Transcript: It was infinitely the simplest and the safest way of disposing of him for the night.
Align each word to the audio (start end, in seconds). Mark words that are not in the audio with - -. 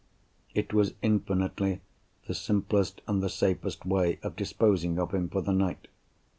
It 0.55 0.73
was 0.73 0.95
infinitely 1.03 1.79
the 2.25 2.33
simplest 2.33 3.01
and 3.07 3.21
the 3.21 3.29
safest 3.29 3.85
way 3.85 4.17
of 4.23 4.35
disposing 4.35 4.97
of 4.97 5.13
him 5.13 5.29
for 5.29 5.41
the 5.43 5.53
night. 5.53 5.89